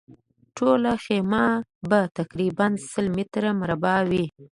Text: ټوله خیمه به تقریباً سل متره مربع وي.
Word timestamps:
ټوله 0.57 0.91
خیمه 1.05 1.45
به 1.89 1.99
تقریباً 2.19 2.67
سل 2.91 3.05
متره 3.15 3.49
مربع 3.61 3.97
وي. 4.09 4.25